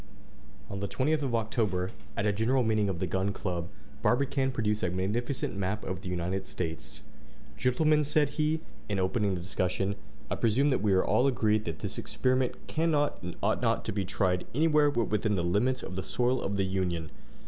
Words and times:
On 0.67 0.79
the 0.79 0.87
20th 0.87 1.21
of 1.21 1.35
October, 1.35 1.91
at 2.17 2.25
a 2.25 2.33
general 2.33 2.63
meeting 2.63 2.89
of 2.89 2.97
the 2.97 3.05
Gun 3.05 3.31
Club, 3.31 3.67
Barbicane 4.01 4.49
produced 4.49 4.81
a 4.81 4.89
magnificent 4.89 5.55
map 5.55 5.83
of 5.85 6.01
the 6.01 6.09
United 6.09 6.47
States. 6.47 7.01
"Gentlemen," 7.55 8.03
said 8.03 8.29
he, 8.29 8.61
in 8.89 8.97
opening 8.97 9.35
the 9.35 9.41
discussion, 9.41 9.93
"I 10.31 10.37
presume 10.37 10.71
that 10.71 10.81
we 10.81 10.93
are 10.93 11.05
all 11.05 11.27
agreed 11.27 11.65
that 11.65 11.77
this 11.81 11.99
experiment 11.99 12.65
cannot 12.65 13.21
and 13.21 13.35
ought 13.43 13.61
not 13.61 13.85
to 13.85 13.91
be 13.91 14.03
tried 14.03 14.47
anywhere 14.55 14.89
but 14.89 15.03
within 15.09 15.35
the 15.35 15.43
limits 15.43 15.83
of 15.83 15.95
the 15.95 16.01
soil 16.01 16.41
of 16.41 16.57
the 16.57 16.63
Union. 16.65 17.11